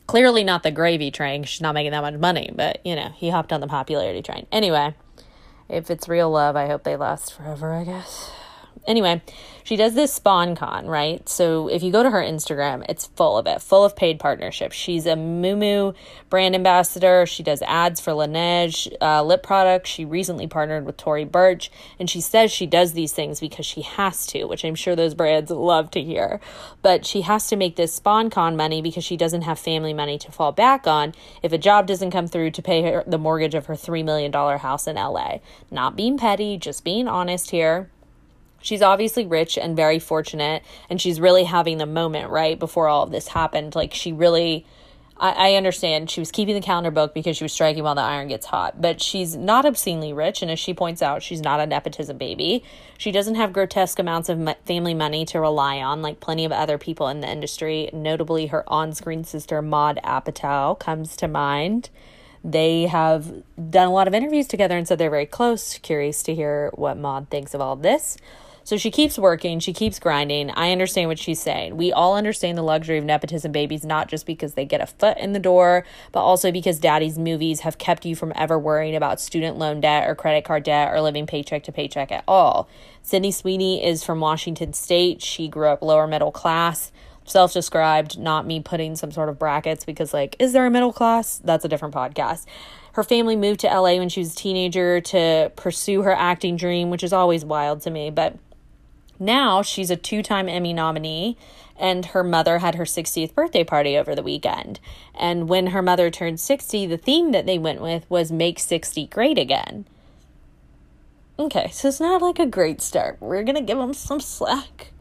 [0.09, 1.45] clearly not the gravy train.
[1.45, 4.47] She's not making that much money, but you know, he hopped on the popularity train.
[4.51, 4.95] Anyway,
[5.69, 7.73] if it's real love, I hope they last forever.
[7.73, 8.33] I guess.
[8.89, 9.21] Anyway,
[9.65, 11.29] she does this SponCon, right?
[11.29, 14.75] So if you go to her Instagram, it's full of it, full of paid partnerships.
[14.75, 15.93] She's a Moo
[16.31, 17.27] brand ambassador.
[17.27, 19.91] She does ads for Laneige uh, lip products.
[19.91, 23.83] She recently partnered with Tory Burch, and she says she does these things because she
[23.83, 26.41] has to, which I'm sure those brands love to hear.
[26.81, 30.33] But she has to make this SponCon money because she doesn't have family money to
[30.33, 33.67] fall back on if a job doesn't come through to pay her the mortgage of
[33.67, 35.41] her $3 million house in LA.
[35.71, 37.91] Not being petty, just being honest here
[38.61, 43.03] she's obviously rich and very fortunate and she's really having the moment right before all
[43.03, 43.75] of this happened.
[43.75, 44.67] Like she really
[45.21, 48.01] I, I understand she was keeping the calendar book because she was striking while the
[48.01, 51.61] iron gets hot but she's not obscenely rich and as she points out she's not
[51.61, 52.63] a nepotism baby.
[52.97, 56.79] She doesn't have grotesque amounts of family money to rely on like plenty of other
[56.79, 61.91] people in the industry notably her on-screen sister Maude apatow comes to mind.
[62.45, 65.77] They have done a lot of interviews together and said they're very close.
[65.79, 68.17] Curious to hear what Maude thinks of all this
[68.69, 70.51] so she keeps working, she keeps grinding.
[70.51, 71.79] I understand what she's saying.
[71.79, 75.17] We all understand the luxury of nepotism babies, not just because they get a foot
[75.17, 79.23] in the door, but also because daddy's movies have kept you from ever worrying about
[79.23, 82.69] student loan debt or credit card debt or living paycheck to paycheck at all.
[83.01, 85.23] Sydney Sweeney is from Washington State.
[85.23, 86.93] She grew up lower middle class
[87.25, 90.93] self described, not me putting some sort of brackets because, like, is there a middle
[90.93, 91.39] class?
[91.39, 92.45] That's a different podcast.
[92.93, 96.91] Her family moved to LA when she was a teenager to pursue her acting dream,
[96.91, 98.11] which is always wild to me.
[98.11, 98.37] But
[99.19, 101.37] now she's a two time Emmy nominee,
[101.79, 104.81] and her mother had her 60th birthday party over the weekend.
[105.15, 109.07] And when her mother turned 60, the theme that they went with was Make 60
[109.07, 109.87] Great Again.
[111.39, 113.17] Okay, so it's not like a great start.
[113.21, 114.93] We're going to give them some slack.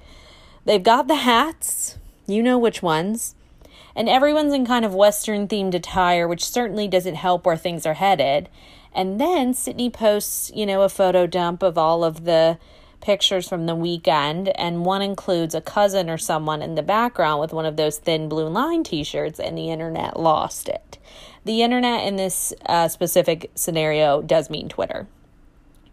[0.66, 3.34] They've got the hats, you know which ones.
[3.96, 7.96] And everyone's in kind of Western themed attire, which certainly doesn't help where things are
[7.96, 8.50] headed.
[8.94, 12.60] And then Sydney posts, you know, a photo dump of all of the
[13.08, 17.54] pictures from the weekend, and one includes a cousin or someone in the background with
[17.54, 20.98] one of those thin blue line t shirts, and the internet lost it.
[21.46, 25.08] The internet in this uh, specific scenario does mean Twitter.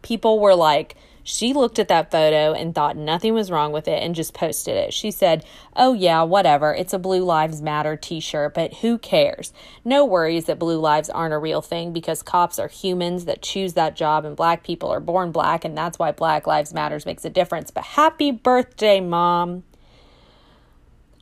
[0.02, 0.96] People were like,
[1.26, 4.76] she looked at that photo and thought nothing was wrong with it and just posted
[4.76, 4.92] it.
[4.92, 5.42] She said,
[5.74, 6.74] Oh, yeah, whatever.
[6.74, 9.54] It's a Blue Lives Matter t shirt, but who cares?
[9.86, 13.72] No worries that blue lives aren't a real thing because cops are humans that choose
[13.72, 17.24] that job and black people are born black, and that's why Black Lives Matters makes
[17.24, 17.70] a difference.
[17.70, 19.64] But happy birthday, Mom.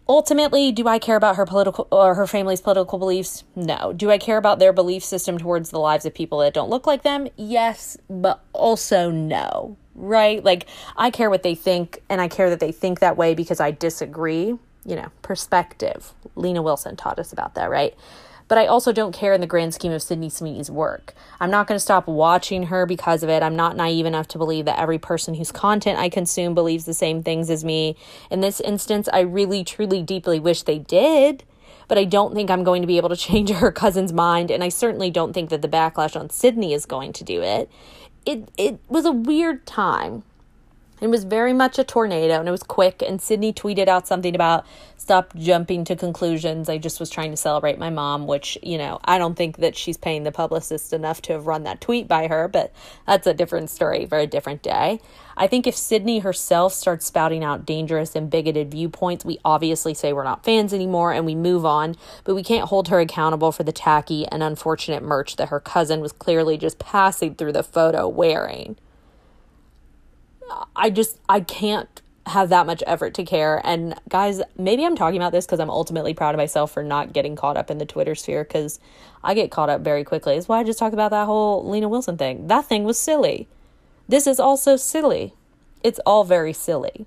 [0.09, 3.45] Ultimately, do I care about her political or her family's political beliefs?
[3.55, 3.93] No.
[3.93, 6.89] Do I care about their belief system towards the lives of people that don't look
[6.89, 7.29] like them?
[7.37, 10.43] Yes, but also no right?
[10.43, 13.61] Like, I care what they think, and I care that they think that way because
[13.61, 14.59] I disagree.
[14.85, 16.13] You know, perspective.
[16.35, 17.95] Lena Wilson taught us about that, right?
[18.53, 21.15] but I also don't care in the grand scheme of Sydney Sweeney's work.
[21.41, 23.43] I'm not going to stop watching her because of it.
[23.43, 26.93] I'm not naive enough to believe that every person whose content I consume believes the
[26.93, 27.97] same things as me.
[28.31, 31.45] In this instance, I really, truly, deeply wish they did
[31.89, 34.65] but I don't think I'm going to be able to change her cousin's mind, and
[34.65, 37.71] I certainly don't think that the backlash on Sydney is going to do it.
[38.25, 40.23] It it was a weird time.
[41.01, 43.03] It was very much a tornado and it was quick.
[43.03, 44.65] And Sydney tweeted out something about
[45.03, 46.69] stop jumping to conclusions.
[46.69, 49.77] I just was trying to celebrate my mom, which, you know, I don't think that
[49.77, 52.73] she's paying the publicist enough to have run that tweet by her, but
[53.05, 55.01] that's a different story for a different day.
[55.37, 60.13] I think if Sydney herself starts spouting out dangerous and bigoted viewpoints, we obviously say
[60.13, 63.65] we're not fans anymore and we move on, but we can't hold her accountable for
[63.65, 68.07] the tacky and unfortunate merch that her cousin was clearly just passing through the photo
[68.07, 68.77] wearing.
[70.77, 73.61] I just I can't have that much effort to care.
[73.65, 77.13] And guys, maybe I'm talking about this because I'm ultimately proud of myself for not
[77.13, 78.79] getting caught up in the Twitter sphere because
[79.25, 80.37] I get caught up very quickly.
[80.37, 82.47] Is why I just talked about that whole Lena Wilson thing.
[82.47, 83.49] That thing was silly.
[84.09, 85.35] This is also silly.
[85.83, 87.07] It's all very silly.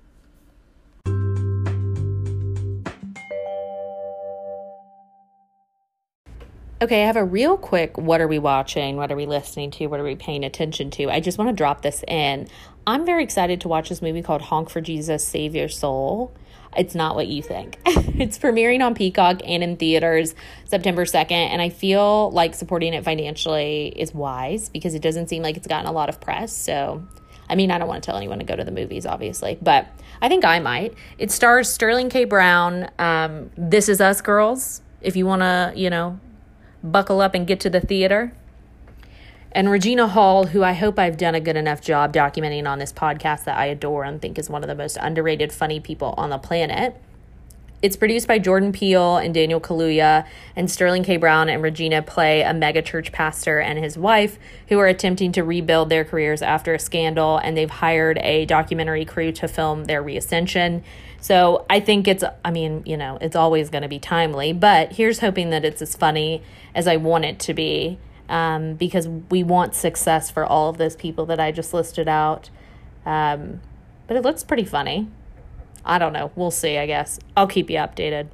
[6.82, 8.96] Okay, I have a real quick what are we watching?
[8.96, 9.86] What are we listening to?
[9.86, 11.10] What are we paying attention to?
[11.10, 12.48] I just want to drop this in.
[12.86, 16.34] I'm very excited to watch this movie called Honk for Jesus Save Your Soul.
[16.76, 17.78] It's not what you think.
[17.86, 20.34] it's premiering on Peacock and in theaters
[20.66, 25.42] September 2nd, and I feel like supporting it financially is wise because it doesn't seem
[25.42, 26.54] like it's gotten a lot of press.
[26.54, 27.02] So,
[27.48, 29.88] I mean, I don't want to tell anyone to go to the movies, obviously, but
[30.20, 30.92] I think I might.
[31.16, 32.26] It stars Sterling K.
[32.26, 32.90] Brown.
[32.98, 34.82] Um, this is Us Girls.
[35.00, 36.20] If you want to, you know,
[36.92, 38.32] buckle up and get to the theater.
[39.52, 42.92] And Regina Hall, who I hope I've done a good enough job documenting on this
[42.92, 46.30] podcast that I adore and think is one of the most underrated funny people on
[46.30, 47.00] the planet.
[47.82, 51.18] It's produced by Jordan Peele and Daniel Kaluuya, and Sterling K.
[51.18, 55.90] Brown and Regina play a megachurch pastor and his wife who are attempting to rebuild
[55.90, 60.84] their careers after a scandal, and they've hired a documentary crew to film their reascension.
[61.26, 64.92] So I think it's, I mean, you know, it's always going to be timely, but
[64.92, 66.40] here's hoping that it's as funny
[66.72, 70.94] as I want it to be um, because we want success for all of those
[70.94, 72.48] people that I just listed out.
[73.04, 73.60] Um,
[74.06, 75.08] but it looks pretty funny.
[75.84, 76.30] I don't know.
[76.36, 77.18] We'll see, I guess.
[77.36, 78.28] I'll keep you updated.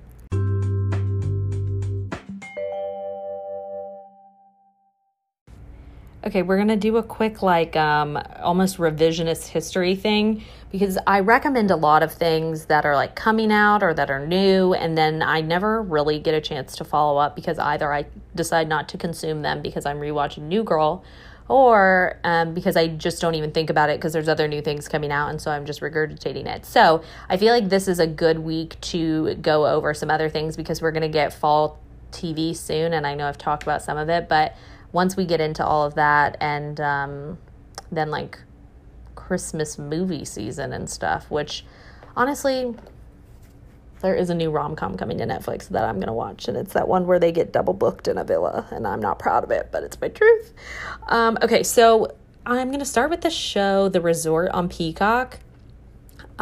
[6.24, 11.20] Okay, we're going to do a quick, like, um, almost revisionist history thing because I
[11.20, 14.96] recommend a lot of things that are like coming out or that are new, and
[14.96, 18.88] then I never really get a chance to follow up because either I decide not
[18.88, 21.04] to consume them because I'm rewatching New Girl
[21.46, 24.88] or um, because I just don't even think about it because there's other new things
[24.88, 26.64] coming out, and so I'm just regurgitating it.
[26.64, 30.56] So I feel like this is a good week to go over some other things
[30.56, 31.78] because we're going to get fall
[32.12, 34.56] TV soon, and I know I've talked about some of it, but
[34.92, 37.38] once we get into all of that and um,
[37.90, 38.38] then like
[39.26, 41.64] Christmas movie season and stuff, which
[42.16, 42.74] honestly,
[44.00, 46.72] there is a new rom com coming to Netflix that I'm to watch, and it's
[46.72, 49.50] that one where they get double booked in a villa, and I'm not proud of
[49.50, 50.52] it, but it's my truth.
[51.08, 55.38] Um, okay, so I'm to start with the show The Resort on Peacock.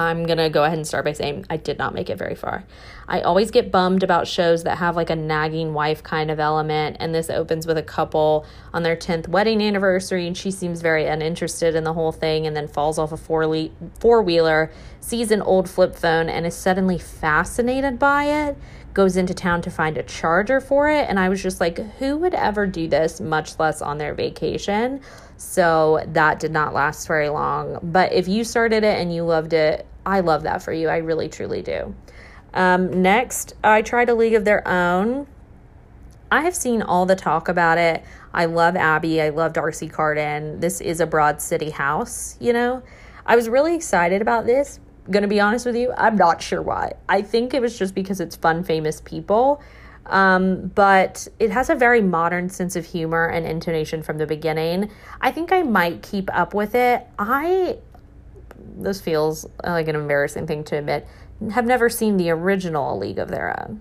[0.00, 2.34] I'm going to go ahead and start by saying I did not make it very
[2.34, 2.64] far.
[3.06, 6.96] I always get bummed about shows that have like a nagging wife kind of element,
[7.00, 11.04] and this opens with a couple on their 10th wedding anniversary, and she seems very
[11.04, 15.42] uninterested in the whole thing and then falls off a four le- four-wheeler, sees an
[15.42, 18.56] old flip phone, and is suddenly fascinated by it
[18.92, 21.08] goes into town to find a charger for it.
[21.08, 25.00] And I was just like, who would ever do this, much less on their vacation?
[25.36, 27.78] So that did not last very long.
[27.82, 30.88] But if you started it and you loved it, I love that for you.
[30.88, 31.94] I really, truly do.
[32.54, 35.26] Um, next, I tried a league of their own.
[36.32, 38.04] I have seen all the talk about it.
[38.32, 39.20] I love Abbi.
[39.20, 40.60] I love D'Arcy Carden.
[40.60, 42.82] This is a Broad City house, you know?
[43.26, 44.80] I was really excited about this.
[45.10, 46.92] Gonna be honest with you, I'm not sure why.
[47.08, 49.60] I think it was just because it's fun, famous people.
[50.06, 54.90] Um, but it has a very modern sense of humor and intonation from the beginning.
[55.20, 57.06] I think I might keep up with it.
[57.18, 57.78] I
[58.76, 61.06] this feels uh, like an embarrassing thing to admit,
[61.52, 63.80] have never seen the original League of Their Own.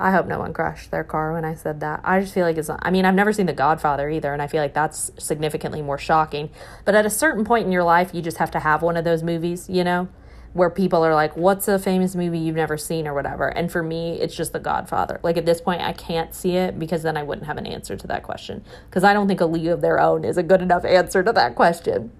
[0.00, 2.00] I hope no one crashed their car when I said that.
[2.04, 4.46] I just feel like it's I mean, I've never seen The Godfather either, and I
[4.46, 6.48] feel like that's significantly more shocking.
[6.86, 9.04] But at a certain point in your life, you just have to have one of
[9.04, 10.08] those movies, you know,
[10.54, 13.48] where people are like, what's a famous movie you've never seen or whatever.
[13.48, 15.20] And for me, it's just The Godfather.
[15.22, 17.94] Like at this point, I can't see it because then I wouldn't have an answer
[17.94, 18.64] to that question.
[18.88, 21.32] Because I don't think A League of Their Own is a good enough answer to
[21.32, 22.10] that question.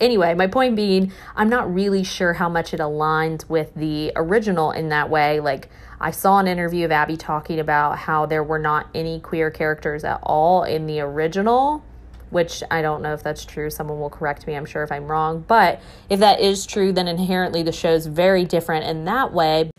[0.00, 4.70] Anyway, my point being, I'm not really sure how much it aligns with the original
[4.70, 5.40] in that way.
[5.40, 5.68] Like,
[6.00, 10.02] I saw an interview of Abbi talking about how there were not any queer characters
[10.02, 11.84] at all in the original,
[12.30, 13.68] which I don't know if that's true.
[13.68, 15.44] Someone will correct me, I'm sure, if I'm wrong.
[15.46, 19.70] But if that is true, then inherently the show is very different in that way.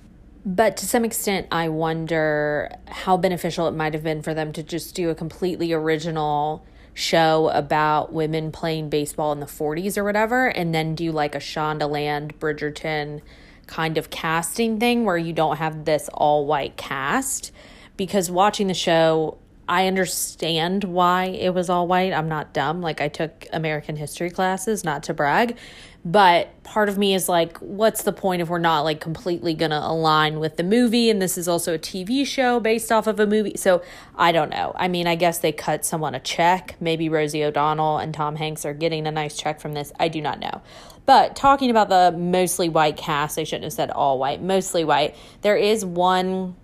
[0.46, 4.62] But to some extent, I wonder how beneficial it might have been for them to
[4.62, 6.64] just do a completely original
[6.94, 11.40] show about women playing baseball in the 40s or whatever, and then do like a
[11.40, 13.22] Shondaland, Bridgerton
[13.68, 17.52] kind of casting thing where you don't have this all white cast.
[17.96, 19.38] Because watching the show,
[19.70, 22.12] I understand why it was all white.
[22.12, 22.82] I'm not dumb.
[22.82, 25.58] Like, I took American history classes, not to brag.
[26.04, 29.70] But part of me is like, what's the point if we're not like completely going
[29.70, 31.12] to align with the movie?
[31.12, 33.54] And this is also a TV show based off of a movie.
[33.56, 33.84] So
[34.16, 34.74] I don't know.
[34.76, 36.76] I mean, I guess they cut someone a check.
[36.80, 39.92] Maybe Rosie O'Donnell and Tom Hanks are getting a nice check from this.
[40.00, 40.62] I do not know.
[41.06, 45.16] But talking about the mostly white cast, I shouldn't have said all white, mostly white.
[45.42, 46.56] There is one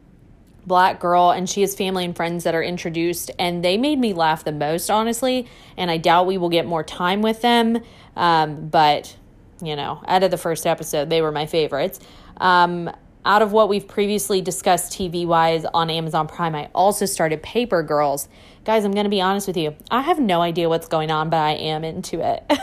[0.65, 4.13] black girl and she has family and friends that are introduced and they made me
[4.13, 7.81] laugh the most honestly and i doubt we will get more time with them
[8.17, 9.15] um, but
[9.61, 11.99] you know, out of the first episode, they were my favorites.
[12.37, 12.91] Um,
[13.25, 17.83] out of what we've previously discussed TV wise on Amazon Prime, I also started Paper
[17.83, 18.29] Girls.
[18.63, 19.75] Guys, I'm going to be honest with you.
[19.91, 22.43] I have no idea what's going on, but I am into it.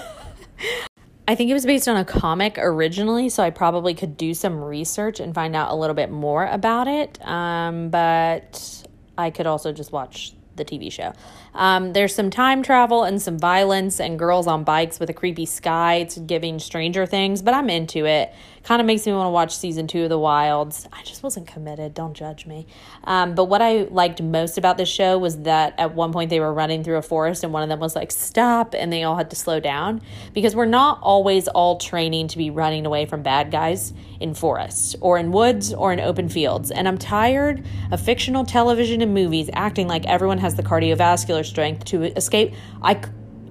[1.28, 4.62] I think it was based on a comic originally, so I probably could do some
[4.62, 7.18] research and find out a little bit more about it.
[7.26, 8.84] Um, but
[9.16, 11.12] I could also just watch the TV show.
[11.54, 15.46] Um, there's some time travel and some violence and girls on bikes with a creepy
[15.46, 15.96] sky.
[15.96, 18.32] It's giving Stranger Things, but I'm into it.
[18.64, 20.88] Kind of makes me want to watch season two of The Wilds.
[20.90, 21.92] I just wasn't committed.
[21.92, 22.66] Don't judge me.
[23.04, 26.40] Um, but what I liked most about this show was that at one point they
[26.40, 29.16] were running through a forest and one of them was like, stop, and they all
[29.16, 30.00] had to slow down
[30.32, 34.96] because we're not always all training to be running away from bad guys in forests
[35.02, 36.70] or in woods or in open fields.
[36.70, 41.84] And I'm tired of fictional television and movies acting like everyone has the cardiovascular strength
[41.86, 42.54] to escape.
[42.80, 42.98] I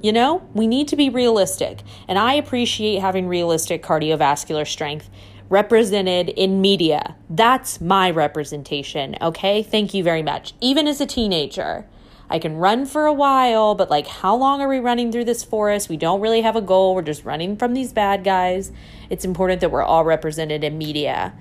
[0.04, 1.82] you know, we need to be realistic.
[2.08, 5.10] And I appreciate having realistic cardiovascular strength
[5.49, 7.16] represented in media.
[7.30, 9.64] That's my representation, okay?
[9.64, 10.54] Thank you very much.
[10.60, 11.86] Even as a teenager,
[12.30, 15.43] I can run for a while, but like, how long are we running through this
[15.43, 15.88] forest?
[15.88, 16.95] We don't really have a goal.
[16.95, 18.74] We're just running from these bad guys.
[19.10, 21.34] It's important that we're all represented in media.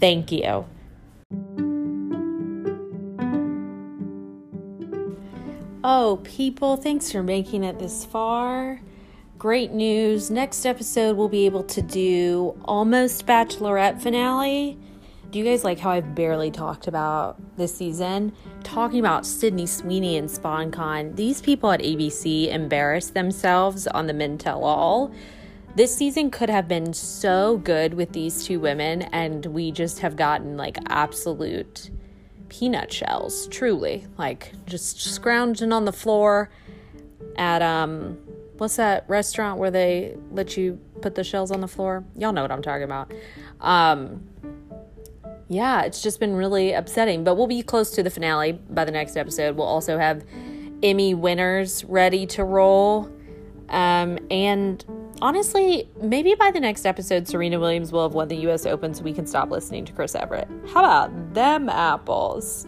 [0.00, 0.66] Thank you.
[5.84, 8.80] Oh, people, thanks for making it this far.
[9.36, 10.30] Great news.
[10.30, 14.78] Next episode, we'll be able to do almost Bachelorette finale.
[15.32, 18.32] Do you guys like how I've barely talked about this season?
[18.62, 24.38] Talking about Sydney Sweeney and SponCon, these people at ABC embarrassed themselves on the Men
[24.38, 25.12] Tell All.
[25.74, 30.14] This season could have been so good with these two women, and we just have
[30.14, 31.90] gotten like absolute
[32.52, 34.06] peanut shells, truly.
[34.18, 36.50] Like just scrounging on the floor
[37.36, 38.18] at um
[38.58, 42.04] what's that restaurant where they let you put the shells on the floor?
[42.14, 43.10] Y'all know what I'm talking about.
[43.60, 44.28] Um
[45.48, 48.92] yeah, it's just been really upsetting, but we'll be close to the finale by the
[48.92, 49.56] next episode.
[49.56, 50.22] We'll also have
[50.82, 53.10] Emmy winners ready to roll.
[53.70, 54.84] Um and
[55.22, 59.04] honestly, maybe by the next episode, Serena Williams will have won the US Open so
[59.04, 60.48] we can stop listening to Chris Evert.
[60.74, 62.66] How about them apples?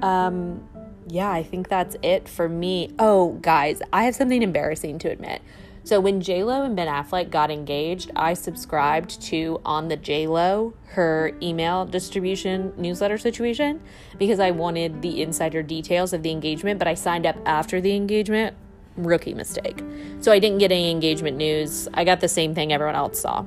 [0.00, 0.66] Um,
[1.08, 2.94] yeah, I think that's it for me.
[3.00, 5.42] Oh, guys, I have something embarrassing to admit.
[5.82, 11.32] So when JLo and Ben Affleck got engaged, I subscribed to on the JLo her
[11.42, 13.80] email distribution newsletter situation
[14.18, 17.96] because I wanted the insider details of the engagement, but I signed up after the
[17.96, 18.54] engagement
[18.98, 19.82] rookie mistake.
[20.20, 21.88] So I didn't get any engagement news.
[21.94, 23.44] I got the same thing everyone else saw.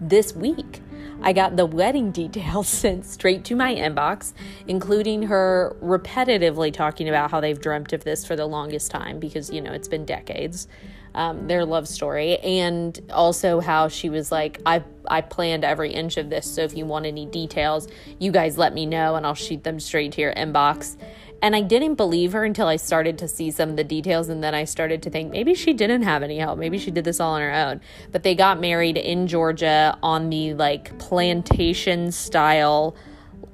[0.00, 0.80] This week,
[1.22, 4.32] I got the wedding details sent straight to my inbox,
[4.66, 9.50] including her repetitively talking about how they've dreamt of this for the longest time because,
[9.50, 10.68] you know, it's been decades.
[11.16, 16.16] Um, their love story, and also how she was like, I I planned every inch
[16.16, 16.44] of this.
[16.44, 17.86] So if you want any details,
[18.18, 20.96] you guys let me know, and I'll shoot them straight to your inbox.
[21.44, 24.30] And I didn't believe her until I started to see some of the details.
[24.30, 26.58] And then I started to think maybe she didn't have any help.
[26.58, 27.82] Maybe she did this all on her own.
[28.12, 32.96] But they got married in Georgia on the like plantation style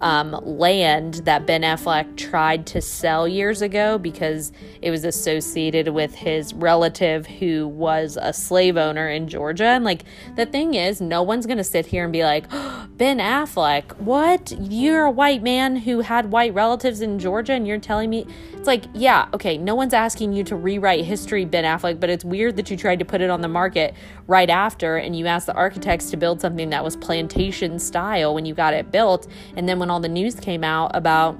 [0.00, 6.14] um, land that Ben Affleck tried to sell years ago because it was associated with
[6.14, 9.66] his relative who was a slave owner in Georgia.
[9.66, 10.04] And like
[10.36, 13.96] the thing is, no one's going to sit here and be like, oh, Ben Affleck.
[13.98, 14.52] What?
[14.58, 18.66] You're a white man who had white relatives in Georgia and you're telling me it's
[18.66, 22.56] like, yeah, okay, no one's asking you to rewrite history, Ben Affleck, but it's weird
[22.56, 23.94] that you tried to put it on the market
[24.26, 28.44] right after and you asked the architects to build something that was plantation style when
[28.44, 29.26] you got it built.
[29.56, 31.38] And then when all the news came out about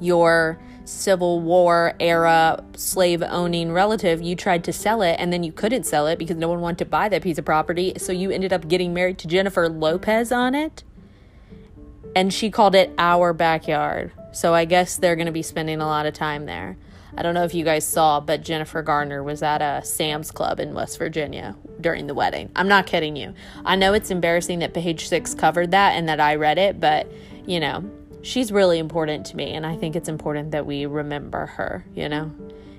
[0.00, 0.58] your
[0.88, 5.84] Civil War era slave owning relative, you tried to sell it and then you couldn't
[5.84, 7.92] sell it because no one wanted to buy that piece of property.
[7.98, 10.82] So you ended up getting married to Jennifer Lopez on it.
[12.16, 14.12] And she called it our backyard.
[14.32, 16.78] So I guess they're going to be spending a lot of time there.
[17.16, 20.60] I don't know if you guys saw, but Jennifer Garner was at a Sam's Club
[20.60, 22.50] in West Virginia during the wedding.
[22.54, 23.34] I'm not kidding you.
[23.64, 27.10] I know it's embarrassing that Page Six covered that and that I read it, but
[27.48, 27.82] you know,
[28.20, 32.06] she's really important to me, and I think it's important that we remember her, you
[32.06, 32.30] know,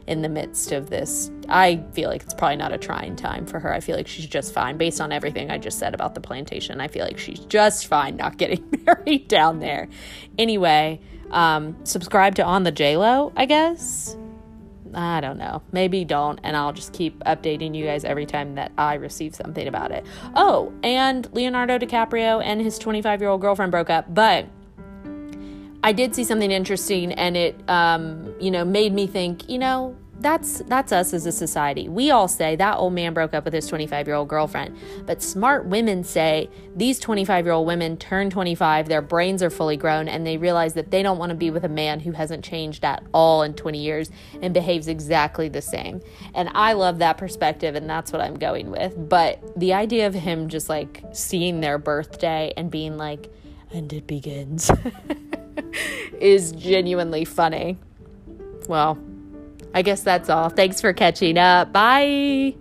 [0.05, 1.32] in the midst of this.
[1.49, 3.74] I feel like it's probably not a trying time for her.
[3.74, 6.80] I feel like she's just fine based on everything I just said about the plantation.
[6.80, 9.89] I feel like she's just fine not getting married down there.
[10.38, 11.01] Anyway,
[11.32, 14.15] um, subscribe to On the JLo, I guess.
[14.93, 15.63] I don't know.
[15.72, 19.67] Maybe don't, and I'll just keep updating you guys every time that I receive something
[19.67, 20.05] about it.
[20.36, 24.47] Oh, and Leonardo DiCaprio and his 25 year old girlfriend broke up, but
[25.84, 29.96] I did see something interesting, and it, um, you know, made me think, you know,
[30.20, 31.88] that's that's us as a society.
[31.88, 35.22] We all say that old man broke up with his 25 year old girlfriend, but
[35.22, 40.08] smart women say these 25 year old women turn 25, their brains are fully grown,
[40.10, 42.84] and they realize that they don't want to be with a man who hasn't changed
[42.84, 44.12] at all in 20 years
[44.42, 46.02] and behaves exactly the same.
[46.34, 48.94] And I love that perspective, and that's what I'm going with.
[49.10, 53.32] But the idea of him just like seeing their birthday and being like,
[53.72, 54.70] and it begins.
[56.20, 57.78] is genuinely funny.
[58.68, 58.97] Well,
[59.74, 60.49] I guess that's all.
[60.49, 61.72] Thanks for catching up.
[61.72, 62.55] Bye.